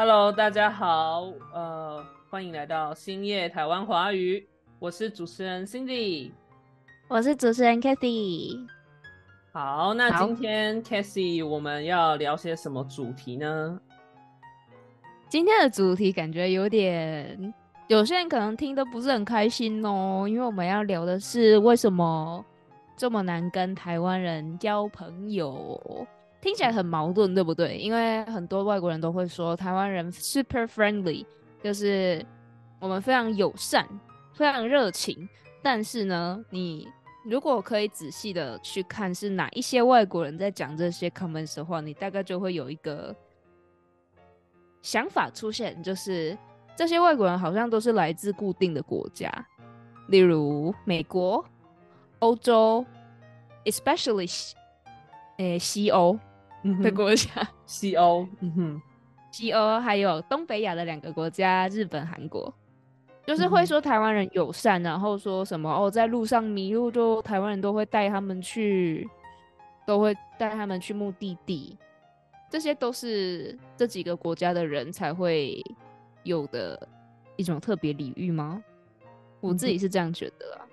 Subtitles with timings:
[0.00, 4.46] Hello，大家好，呃，欢迎来到星夜台湾华语，
[4.78, 6.30] 我是主持人 Cindy，
[7.08, 8.64] 我是主持人 Kathy。
[9.50, 13.80] 好，那今天 Kathy 我们要聊些什么主题呢？
[15.28, 17.52] 今天的主题感觉有点，
[17.88, 22.44] 有些人可能听得不是很开心哦，因为我们要聊的是为什么
[22.96, 26.06] 这么难跟台湾人交朋友。
[26.40, 27.76] 听起来很矛盾，对不对？
[27.78, 31.26] 因为很多外国人都会说台湾人 super friendly，
[31.62, 32.24] 就是
[32.80, 33.86] 我们非常友善、
[34.32, 35.28] 非常热情。
[35.60, 36.86] 但是呢，你
[37.24, 43.14] 如果可以仔细的去看是哪一些外国人在讲这些 comments 的话，你大概就会有一个
[44.80, 46.38] 想法出现，就是
[46.76, 49.28] 这些外国人好像都是来自固定的国家，
[50.06, 51.44] 例如美国、
[52.20, 52.86] 欧洲
[53.64, 54.52] ，especially
[55.38, 56.16] 诶西欧。
[56.82, 57.30] 的国家，
[57.66, 58.82] 西欧，嗯哼，
[59.30, 62.52] 西欧还有东北亚的两个国家，日本、韩国，
[63.26, 69.08] 就是会说台湾人友善，然后说什么哦，在路上迷路，就台湾人都会带他们去，
[69.86, 71.76] 都会带他们去目的地，
[72.50, 75.62] 这些都是这几个国家的人才会
[76.24, 76.88] 有的
[77.36, 78.62] 一种特别礼遇吗？
[79.40, 80.66] 我自己是这样觉得啊，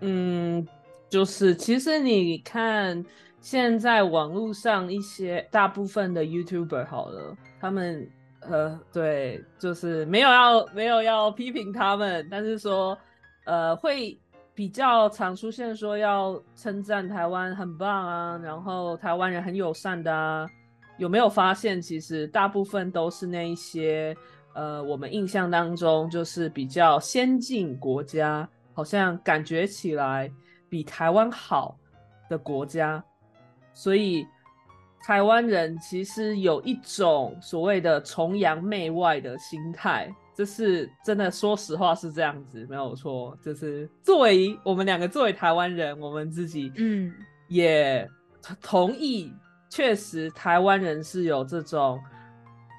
[0.00, 0.66] 嗯，
[1.08, 3.04] 就是其实你看。
[3.40, 8.06] 现在网络上一些大部分的 YouTuber 好了，他们
[8.40, 12.96] 呃对，就是没有要没有要批评他们，但是说
[13.46, 14.18] 呃会
[14.54, 20.46] 比较常出现说要称赞台湾很棒啊，然后台湾人很友善的啊，
[20.98, 24.14] 有没有发现其实大部分都是那一些
[24.52, 30.30] 呃我们印象当中就是比较先进国家，好像感觉起来
[30.68, 31.74] 比台湾好
[32.28, 33.02] 的国家。
[33.72, 34.26] 所以，
[35.02, 41.30] 台湾人其实有一种所谓的崇洋媚外的心态，这是真的。
[41.30, 43.36] 说实话是这样子，没有错。
[43.42, 47.14] 就是作为我们两个作为台湾人，我们自己嗯
[47.48, 48.06] 也
[48.60, 49.32] 同意，
[49.70, 51.98] 确实台湾人是有这种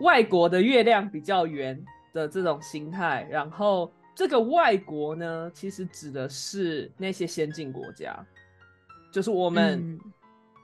[0.01, 3.27] 外国的月亮比较圆的这种心态。
[3.31, 8.15] 然后这个外国呢，其实指的是那些先进国家，
[9.11, 9.99] 就是我们。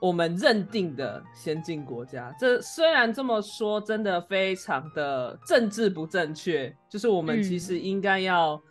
[0.00, 6.72] 我们认定的先进国家，这虽然这么说，真的非常的政治不正确。
[6.88, 8.62] 就是我们其实应该要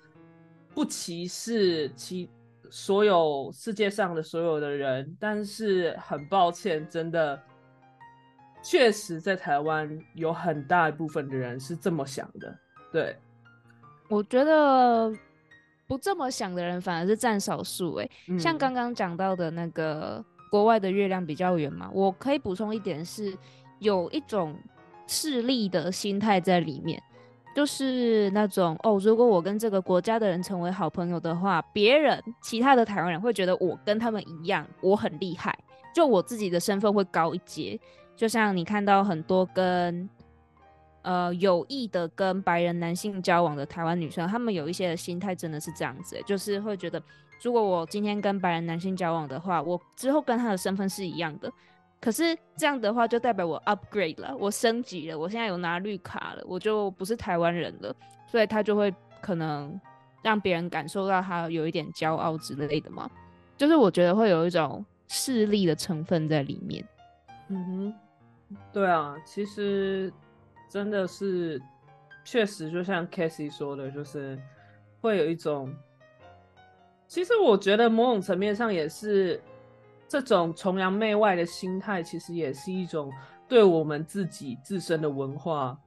[0.74, 2.30] 不歧视其
[2.70, 7.38] 所有世界上的所有的人，但是很抱歉，真的
[8.64, 12.58] 确实在台湾有很大一部分的人是这么想的。
[12.90, 13.14] 对，
[14.08, 15.12] 我觉得
[15.88, 17.96] 不这么想的人反而是占少数。
[17.96, 18.10] 哎，
[18.40, 20.24] 像刚刚讲到的那个。
[20.50, 23.38] 国外的月亮比较圆嘛，我可以补充一点是，
[23.80, 24.56] 有一种
[25.06, 27.02] 势力的心态在里面，
[27.56, 35.58] 就是那种哦，如果我跟这个国家的人成为好朋友的话，别人其他的台湾人会觉得我跟他们一样，我很厉害，
[35.94, 37.80] 就我自己的身份会高一阶。
[38.16, 40.10] 就像你看到很多跟
[41.02, 47.02] 呃有意的跟白人男性交往的台湾女生，他们有一些的心态真的是这样子，就是会觉得。
[47.44, 51.52] 如果我今天跟白人男性交往的话，我之后跟他的身份是一样的。
[52.00, 57.96] 可是这样的话，就代表我 upgrade 了，我升级了，我现在有拿绿卡了，我就不是台湾人了。
[58.28, 59.80] 所以他就会可能
[60.22, 63.10] 让别人感受到他有一点骄傲之类的嘛。
[63.56, 66.86] 就是我觉得会有一种势力的成分在里面。
[67.50, 70.12] 嗯哼，对啊，其实
[70.70, 71.62] 真的是
[72.24, 74.40] 确实，就像 Cassie 说的，就是
[75.02, 75.74] 会有一种。
[77.08, 79.42] 其实我觉得某种层面上也是
[80.08, 83.12] 这种崇洋媚外的心态，其实也是一种
[83.48, 85.78] 对我们自己自身的文化，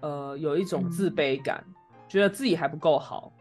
[0.00, 1.64] 呃，有一种自卑感，
[2.08, 3.32] 觉得自己还不够好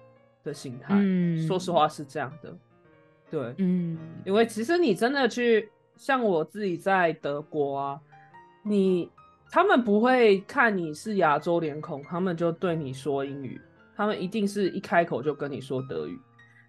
[0.44, 0.96] 的心态。
[0.98, 2.56] 嗯，说实话是这样的。
[3.30, 8.02] 对，嗯，因为其实你真的去像我自己在德国啊，
[8.64, 9.12] 你
[9.52, 13.62] 他们不会看你是亚洲脸孔，他们就对你说英语，
[13.96, 16.20] 他们一定是一开口就跟你说德语。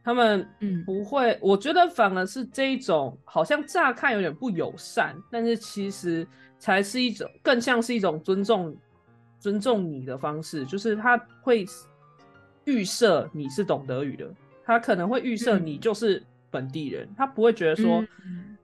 [0.08, 0.82] 他们嗯。
[0.86, 6.26] 不会，我觉得反而是这一种，好像乍看有点不友善，但是其实
[6.58, 8.74] 才是一种更像是一种尊重
[9.38, 11.66] 尊重你的方式，就是他会
[12.64, 14.34] 预设你是懂德语的，
[14.64, 18.02] 他可能会预设你就是本地人，他不会觉得说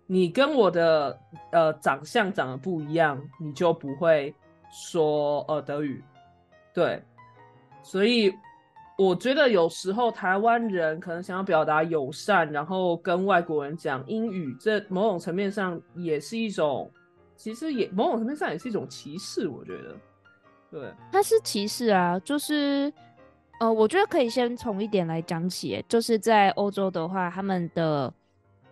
[0.06, 1.20] 你跟我的
[1.52, 4.34] 呃长相长得不一样，你就不会
[4.72, 6.02] 说呃德语，
[6.72, 7.02] 对，
[7.82, 8.32] 所以。
[8.96, 16.88] 我觉得有时候台湾人可能想要表达友善，然后跟外国人讲英语，这某种层面上也是一种，
[17.34, 19.48] 其实也某种层面上也是一种歧视。
[19.48, 19.96] 我觉得，
[20.70, 22.92] 对，他是歧视啊，就是
[23.58, 28.12] 呃，我觉得可以先从一点来讲起，就是在欧洲的话，他们的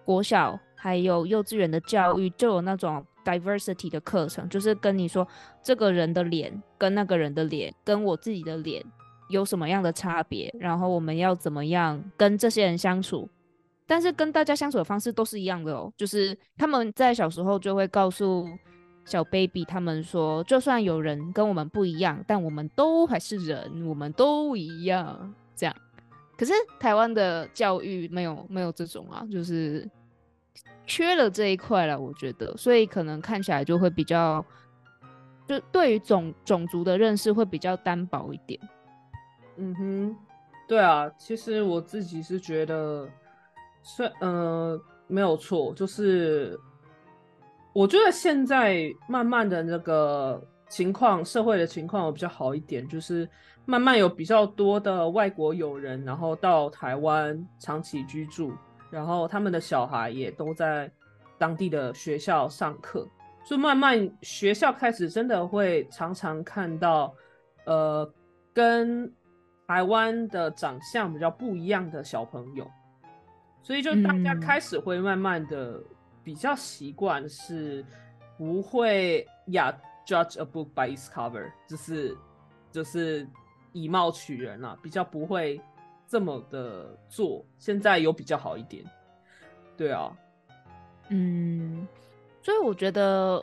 [0.04, 5.26] 国小还有幼稚园的教育就有那种 diversity 的课程，就是跟你说
[5.64, 8.84] 这个人的脸跟那个人的脸跟我自己的脸
[9.32, 13.28] 有什么样的差别，然后我们要怎么样跟这些人相处。
[13.84, 18.48] 但是跟大家相处的方式都是一样的哦，就是他们在小时候就会告诉
[19.04, 25.34] 小 baby 他们说，就算有人跟我们不一样，但我们都还是人，我们都一样。
[25.54, 25.74] 这样，
[26.38, 29.86] 可是台湾的教育没有没有这种啊，就是
[30.86, 34.42] 缺了这一块了，我觉得，所以可能看起来就会比较，
[35.46, 38.58] 就对于种种族的认识会比较单薄一点。
[39.56, 40.16] 嗯哼，
[40.68, 43.08] 对啊，其实我自己是觉得。
[43.84, 46.56] 虽呃没有错，就是
[47.72, 53.28] 我觉得现在慢慢的那个情况，社会的情况有比较好一点，就是
[53.64, 58.52] 慢慢有比较多的外国友人，然后到台湾长期居住，
[58.88, 60.88] 然后他们的小孩也都在
[61.36, 63.04] 当地的学校上课，
[63.44, 67.12] 就慢慢学校开始真的会常常看到，
[67.66, 68.08] 呃，
[68.54, 69.12] 跟
[69.72, 72.70] 台湾的长相比较不一样的小朋友。
[73.62, 75.82] 所以就大家开始会慢慢的
[76.22, 77.82] 比较习惯，是
[78.36, 79.72] 不会呀
[80.04, 82.14] judge a book by its cover，就是
[82.70, 83.26] 就是
[83.72, 85.58] 以貌取人了，比较不会
[86.06, 87.42] 这么的做。
[87.56, 88.84] 现在有比较好一点，
[89.74, 90.14] 对啊，
[91.08, 91.88] 嗯，
[92.42, 93.42] 所以我觉得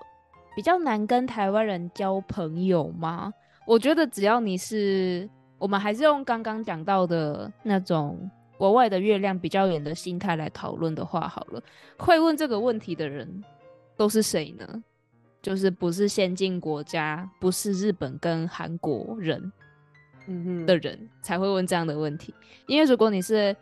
[0.55, 3.33] 比较难跟台湾人交朋友吗？
[3.65, 5.27] 我觉得只要你是，
[5.59, 8.29] 我们还是用刚刚讲到的那种。
[8.57, 11.63] 国外的月亮比较远的心态来讨论的话，好了，
[11.97, 13.41] 会问这个问题的人
[13.95, 14.83] 都是谁呢？
[15.41, 19.49] 就是不是先进国家，不是日本跟韩国人，
[20.27, 22.35] 嗯哼的人才会问这样的问题。
[22.67, 23.55] 因为如果你是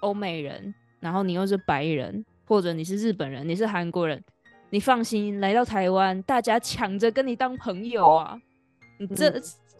[0.00, 4.20] 欧美人，然后你又是白人，或者你是日本人，你是韩国人，
[4.70, 8.36] 你放心来到台湾，大家抢着跟你当朋友啊，
[8.98, 9.32] 你这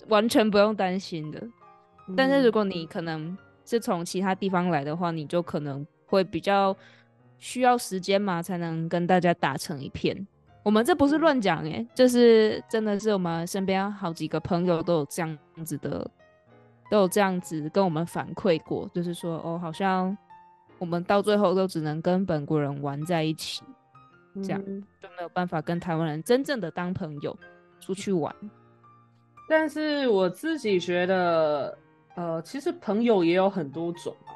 [0.08, 1.42] 完全不用担心的。
[2.16, 3.36] 但是如果你可能。
[3.70, 6.74] 是从其他地方来的话，你就可能会比较
[7.36, 10.26] 需要时间嘛，才能跟大家打成一片。
[10.62, 16.10] 我们这不是乱讲诶，就是真的是我们身边好几个朋友都有这样子的，
[16.90, 20.16] 都有这样子跟我们反馈过，就是说哦，好像
[20.78, 23.62] 我们到最后都只能跟本国人玩在一起，
[24.42, 24.64] 这样
[24.98, 27.38] 就没有办法跟台湾人真正的当朋友
[27.80, 28.34] 出去玩。
[29.48, 31.76] 但是我自己觉得。
[32.14, 34.34] 呃，其实朋友也有很多种啊，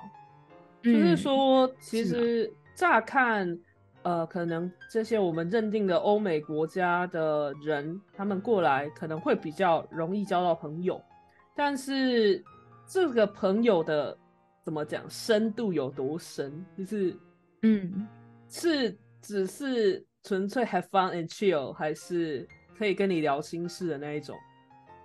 [0.85, 3.59] 就是说，其实乍看，
[4.05, 11.03] 呃，可能这些我们认定的欧美国家的人，他们过来可能会比较容易交到朋友，
[11.57, 12.41] 但是
[12.87, 14.17] 这个朋友的
[14.63, 16.65] 怎么讲，深度有多深？
[16.79, 17.17] 就是，
[17.63, 18.07] 嗯，
[18.49, 22.47] 是只是纯粹 have fun and chill，还是
[22.79, 24.37] 可以跟你聊心事的那一种？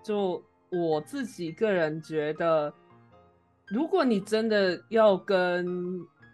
[0.08, 0.42] 就。
[0.70, 2.74] 我自己个人觉得，
[3.68, 5.66] 如果你真的要跟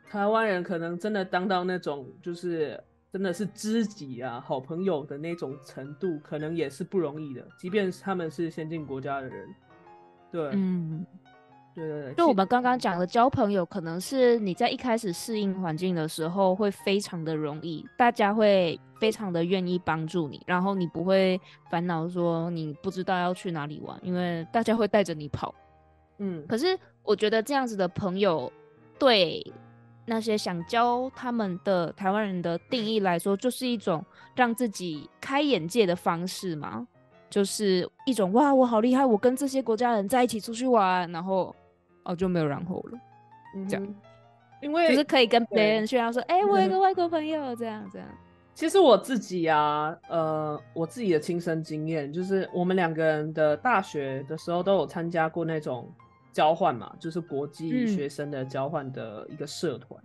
[0.10, 7.48] 台湾人，可能真的当到那种就是真的是知己啊、好朋友的那种程度，可能也是不容易的。
[7.60, 9.48] 即便他们是先进国家的人，
[10.32, 11.06] 对，嗯。
[11.76, 25.54] 对对对，就我们刚刚讲的交朋友，可能是你在一开始适应环境的时候会非常的容易，大家会非常的愿意帮助你，然后你不会烦恼说你不知道要去哪里玩，因为大家会带着你跑。
[26.20, 28.52] 嗯，可是我觉得这样子的朋友，
[29.00, 29.44] 对
[30.06, 36.88] 那些想教他们的台湾人的定义来说，就是一种让自己开眼界的方式嘛，
[37.32, 41.54] 就是一种哇，我好厉害，我跟这些国家人在一起出去玩，然后。
[42.06, 43.00] 哦，就没有然后了，
[43.70, 43.96] 这样，
[44.62, 48.08] 因为就是可以跟别人炫耀说，哎，我有个外国朋友，这样这样。
[48.54, 55.90] 其实我自己啊，呃，我自己的亲身经验就是，我们两个人的大学的时候都有参加过那种
[56.32, 60.00] 交换嘛，就是国际学生的交换的一个社团。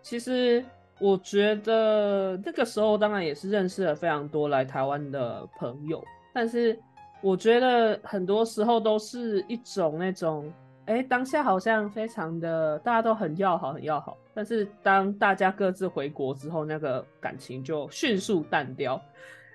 [0.00, 0.64] 其实
[0.98, 6.02] 我觉得那个时候当然也是认识了非常多来台湾的朋友，
[6.32, 6.78] 但是
[7.20, 10.50] 我觉得很多时候都是一种那种。
[10.90, 14.18] 哎，当下好像非常的大家都很要好，很要好。
[14.34, 19.00] 但是当大家各自回国之后，那个感情就迅速淡掉，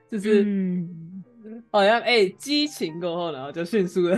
[0.10, 0.46] 就是
[1.70, 4.18] 好像哎，激情过后，然后就迅速的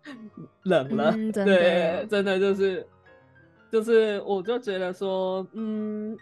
[0.64, 1.12] 冷了。
[1.32, 2.86] 对，真的就是
[3.72, 6.14] 就是，我就觉得说，嗯，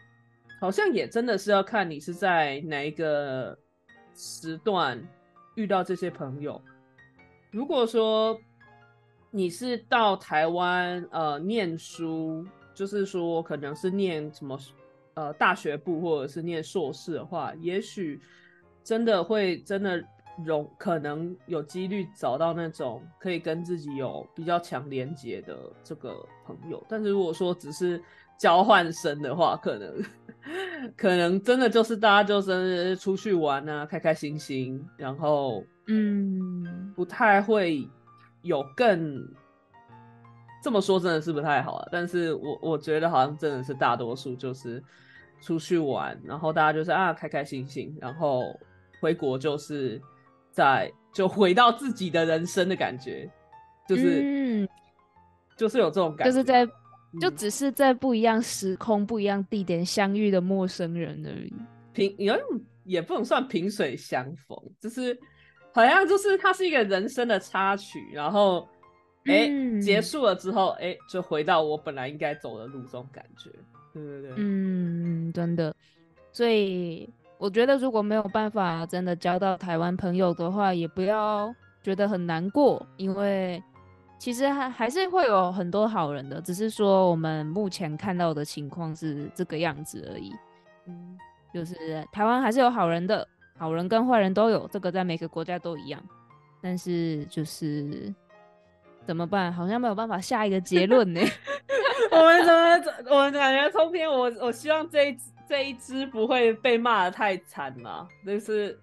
[0.61, 3.59] 好像也真的是要看你是在哪一个
[4.14, 5.02] 时段
[5.57, 6.62] 遇到这些朋友。
[7.50, 8.38] 如果说
[9.38, 14.59] 你是到台湾呃念书，就是说可能是念什么
[15.14, 18.21] 呃大学部或者是念硕士的话，也许
[18.83, 20.02] 真的会真的
[20.45, 26.85] 容可能有几率找到那种可以跟自己有比较强连接的这个朋友。
[26.88, 28.02] 但是如果说只是
[28.40, 30.02] 交换生的话，可能
[30.97, 37.88] 可能真的就是大家就是出去玩啊，开开心心，然后嗯，不太会
[38.42, 39.26] 有更
[40.62, 41.88] 这么说，真的是不太好啊。
[41.90, 44.83] 但是我我觉得好像真的是大多数就是
[45.40, 48.59] 出去玩，然后大家就是啊开开心心，然后
[49.00, 50.00] 回国就是
[50.50, 53.30] 在就回到自己的人生的感觉，
[53.88, 54.68] 就是
[55.57, 56.68] 就是有这种感觉，就是在。
[57.23, 61.54] 就只是在不一样时空、不一样地点相遇的陌生人而已。
[61.95, 62.38] 萍有
[62.85, 65.18] 也不能算萍水相逢，就是
[65.78, 68.68] 好像就是它是一个人生的插曲，然后
[69.26, 69.49] 哎
[69.80, 73.49] 结束了之后，哎就回到我本来应该走的路，这种感觉。
[73.94, 75.73] 对对对，嗯，真的。
[76.32, 77.08] 所以
[77.38, 83.62] 我觉得如果没有办法真的交到台湾朋友的话，也不要觉得很难过，因为。
[84.20, 90.35] 其实还还是会有很多好人的，只是说我们目前看到的情况是这个样子而已。
[90.88, 91.16] 嗯，
[91.54, 93.25] 就是台湾还是有好人的，
[93.59, 96.03] 好人跟坏人都有，这个在每个国家都一样。
[96.62, 98.15] 但是就是
[99.05, 99.53] 怎么办？
[99.53, 101.21] 好像没有办法下一个结论呢。
[102.11, 102.45] 我们
[102.83, 103.17] 怎么？
[103.17, 108.79] 我们感觉通篇，我我希望这一这一支不会被骂的太惨了，就是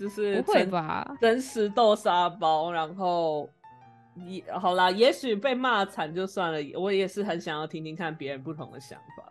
[0.00, 1.16] 就是不会吧？
[1.20, 3.48] 真实豆沙包，然后。
[4.28, 6.58] 也好啦，也许被骂惨就算了。
[6.78, 9.23] 我也是很想要听听看别人不同的想法，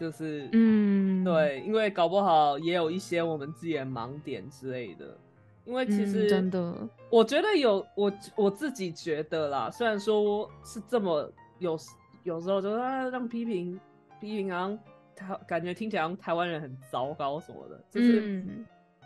[0.00, 5.16] 就是嗯，对，因为搞不好也有一些我们自己的盲点之类的。
[5.64, 6.74] 因为其实真的，
[7.10, 11.78] 我觉得有我我自己觉得啦，虽然说是这么有
[12.22, 13.78] 有时候就是让批评
[14.20, 14.78] 批评啊，
[15.14, 18.46] 台感觉听起来台湾人很糟糕什么的，就是。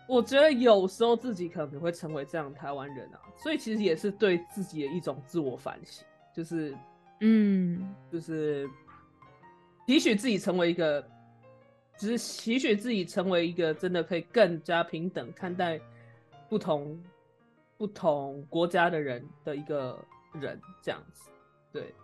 [0.09, 6.77] 我觉得有时候自己可能会成为这样台湾人啊，所以其实也是对自己的一种自我反省，就是，
[7.21, 8.69] 嗯，就是
[9.87, 11.05] 提许自己成为一个，
[11.97, 15.81] 只是提许自己成为一个真的可以更加平等看待
[16.49, 16.99] 不同
[17.77, 19.99] 不同国家的人的一个
[20.35, 21.31] 人，这样子，
[21.73, 21.95] 对。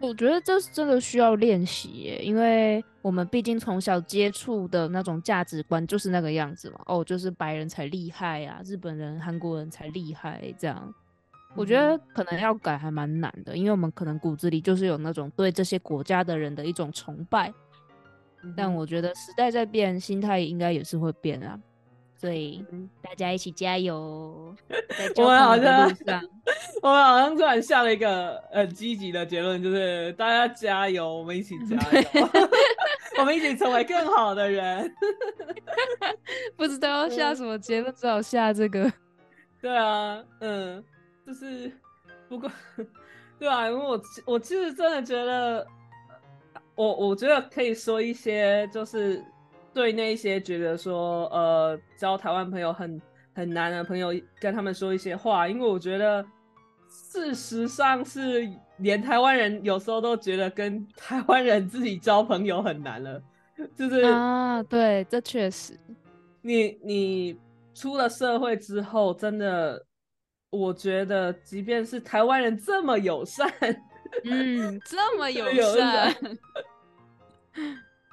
[0.00, 6.80] 我觉得这是真的需要练习，因为我们毕竟从小接触的那种价值观就是那个样子嘛。
[6.86, 10.94] 哦，就是白人才厉害呀，日本人、韩国人才厉害这样。
[11.58, 17.52] 我觉得可能要改还蛮难的，因为我们可能骨子里就是有那种对这些国家的人的一种崇拜。
[18.56, 21.58] 但我觉得时代在变，心态应该也是会变啊。
[22.16, 22.64] 所以
[23.00, 24.52] 大家一起加油！
[25.18, 25.88] 我们好像，
[26.82, 32.28] 我们好像突然下了一个很积极的结论，就是大家加油，我们一起加油，
[33.20, 34.92] 我们一起成为更好的人。
[36.56, 38.92] 不知道要下什么结论，只好下这个。
[39.60, 40.82] 对啊，嗯，
[41.28, 41.70] 就是
[42.26, 42.50] 不过，
[43.38, 45.66] 对啊，因为我我其实真的觉得，
[46.74, 49.22] 我我觉得可以说一些，就是。
[49.74, 53.00] 对那些觉得说呃交台湾朋友很
[53.32, 54.08] 很难的朋友，
[54.40, 56.24] 跟他们说一些话，因为我觉得
[56.88, 63.22] 事实上是连台湾人有时候都觉得跟台湾人自己交朋友很难了，
[63.76, 65.78] 就是啊，对，这确实，
[66.40, 67.38] 你你
[67.72, 69.80] 出了社会之后，真的，
[70.50, 73.52] 我觉得即便是台湾人这么友善，
[74.24, 75.44] 嗯，这么 友
[75.76, 76.14] 善。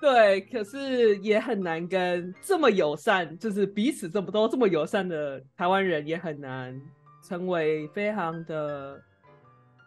[0.02, 6.80] 对，可是也很难跟这么友善，就是彼此这么多这么友善的台湾人，也很难
[7.24, 9.02] 成为非常的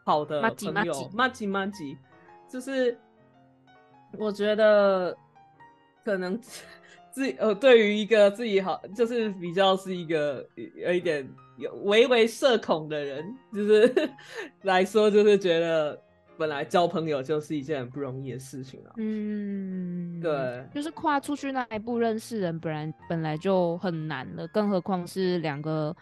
[0.04, 1.10] 好的朋友。
[1.12, 1.96] 马吉马吉，
[2.48, 2.98] 就是
[4.18, 5.14] 我觉得
[6.02, 6.40] 可能
[7.18, 10.46] 自呃，对于一个自己好，就是比较是一个
[10.76, 14.10] 有一点有微微社恐的人，就是
[14.62, 16.00] 来说，就是觉得。
[16.38, 18.94] 本来交朋友就是一件很不容易的事情啊。
[18.96, 25.92] 嗯，对，就是跨出去那一步认识人，本来本来就很难了，更何况是两个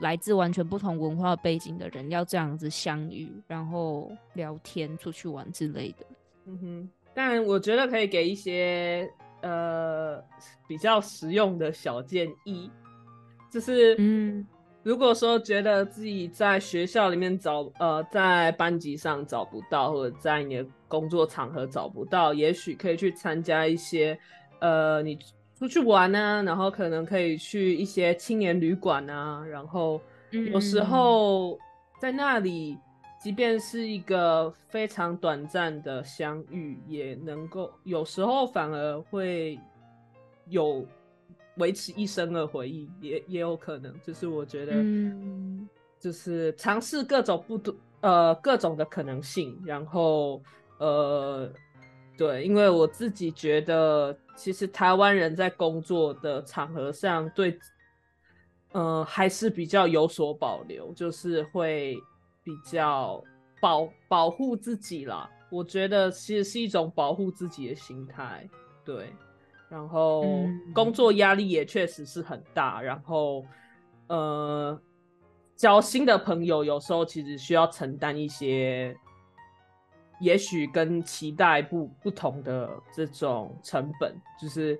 [0.00, 6.06] 来自完全不同文化背景的人要这样子相遇，然后聊天、出去玩之类的。
[6.44, 9.10] 嗯哼，但我觉得可以给一些
[9.42, 10.22] 呃
[10.68, 12.70] 比较实用的小建议，
[13.50, 14.46] 就是嗯。
[14.82, 24.18] 如果说觉得自己在学校里面找，呃，在班级上找不到，或者在你的工作场合找不到，也许可以去参加一些，
[24.58, 25.18] 呃，你
[25.58, 31.58] 出去玩啊，然后可能可以去一些青年旅馆啊，然后有时候
[32.00, 32.78] 在那里，
[33.20, 39.58] 即便是一个非常短暂的相遇，也能够有时候反而会
[40.48, 40.86] 有
[41.56, 43.94] 维持一生的回忆，也也有可能。
[44.02, 50.42] 就是我觉得，嗯，就是尝试各种不同呃各种的可能性，然后
[50.78, 51.50] 呃。
[52.18, 57.58] 对，因为我自己觉得，其实台湾人在工作的场合上，对，
[58.72, 61.96] 呃，还是比较有所保留，就是会
[62.50, 63.22] 比较
[63.60, 65.30] 保保护自己啦。
[65.50, 68.48] 我觉得其实是一种保护自己的心态。
[68.84, 69.12] 对，
[69.68, 70.24] 然后
[70.74, 73.44] 工作压力也确实是很大，然后
[74.08, 74.80] 呃，
[75.54, 78.96] 交新的朋友有时候其实需要承担一些。
[80.20, 84.78] 也许跟期待不不同的这种成本，就是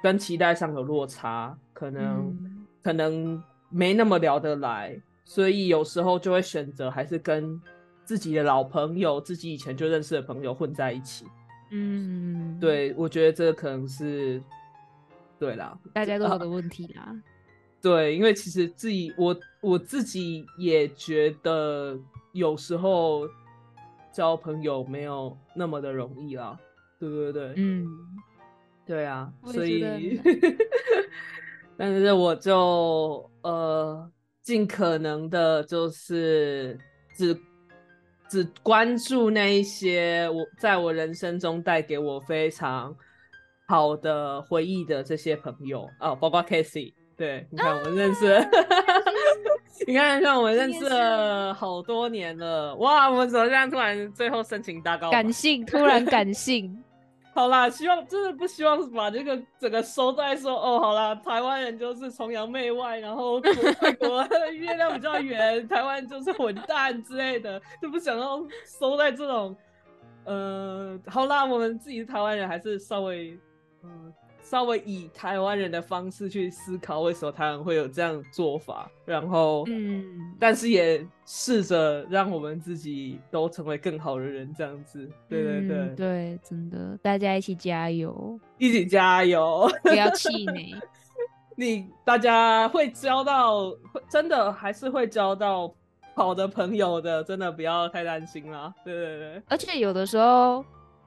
[0.00, 7.60] 跟期待上有落差，可能可能没那么聊得来，所以有时候就会选择还是跟
[8.04, 11.26] 自己的老朋友、自己以前就认识的朋友混在一起。
[11.70, 14.42] 嗯，对，我觉得这个可能是
[15.38, 17.14] 对啦，大家都有的问题啦。
[17.80, 21.98] 对，因为其实自己我我自己也觉得
[22.32, 23.28] 有时候。
[24.14, 26.54] 交朋友没有那么的容易啦，
[26.98, 27.86] 对对对，嗯，
[28.84, 30.20] 对啊，所以，
[31.78, 34.12] 但是我就呃
[34.42, 36.78] 尽可能的，就是
[37.16, 37.36] 只
[38.28, 42.94] 只关注那一些我在我人生中带给我非常
[43.68, 48.38] 好的回忆的这些朋友啊，包括 Casey，对，你看我们认识。
[49.84, 53.10] 你看，像我们认识了好多年了，哇！
[53.10, 55.10] 我们怎么这样突然最后深情大告？
[55.10, 56.84] 感性，突然感性。
[57.34, 63.40] 好啦，希望真的不希望把这个整个收在说哦，好啦，台湾人就是崇洋媚外，然后
[63.80, 69.56] 外国月亮比较圆，台湾就是混蛋之类的，就不想要收在这种。
[70.24, 73.36] 呃，好啦，我们自己台湾人，还是稍微
[73.84, 74.12] 嗯。
[74.44, 80.04] 稍微以台湾人的方式去思考，为什么台湾会有这样做法，然后，嗯，
[80.38, 90.74] 但是也试着让我们自己都成为更好的人，这样子，对对对对，真的，大家一起加油，一起加油，不要气馁。
[91.56, 93.72] 你大家会交到，
[94.10, 95.72] 真的还是会交到
[96.14, 98.74] 好的朋友的，真的不要太担心啦。
[98.84, 100.62] 对对对，而且有的时候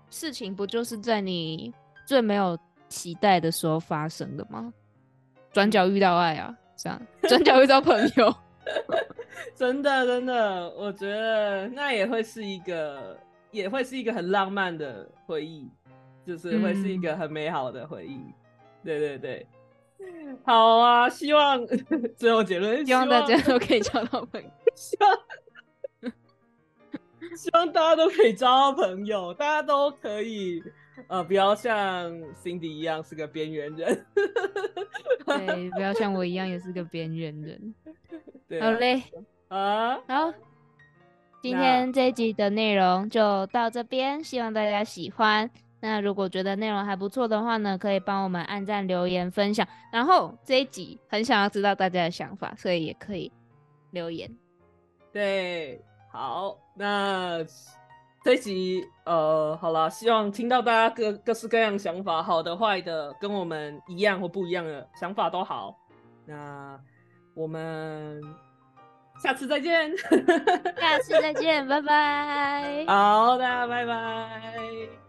[0.10, 1.72] 事情不就是在你
[2.06, 2.58] 最没有。
[2.88, 4.72] 期待的时候发生的吗？
[5.52, 8.34] 转角遇到爱啊，这样转角遇到朋友，
[9.56, 13.18] 真的真的，我觉得那也会是一个，
[13.50, 15.68] 也会是一个很浪漫的回忆，
[16.26, 18.22] 就是会是一个很美好的回忆。
[18.84, 19.48] 对对对，
[20.46, 21.60] 好啊，希望
[22.16, 26.12] 最后结论，希望大家都可以交到朋友， 希望
[27.36, 30.64] 希望大家都可以交到朋友，大家都可以。
[31.08, 34.06] 呃，不要像 Cindy 一样是个边缘人，
[35.26, 37.76] 对，不要像我一样也是个边缘人。
[38.62, 39.04] 好嘞，
[39.50, 40.34] 啊，好，
[41.42, 45.50] 今天这一集的内容就到这边，希望大家喜欢。
[45.82, 49.68] 那如果觉得内容还不错的话呢，可以帮我们按赞、留言、分享。
[49.92, 53.32] 然后这一集很想要知道大家的想法，所以也可以
[53.92, 54.30] 留言。
[55.12, 55.82] 对，
[56.12, 57.46] 好，那。
[58.26, 65.78] 这集呃，好了，希望听到大家各各式各样想法，好的坏的，跟我们一样或不一样的想法都好。
[66.26, 66.76] 那
[67.36, 68.20] 我们
[69.22, 69.96] 下次再见，
[70.76, 72.84] 下次再见，拜拜。
[72.90, 75.05] 好大家，拜拜。